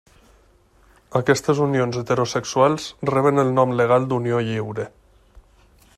[1.19, 4.89] Aquestes unions heterosexuals reben el nom legal d'unió lliure.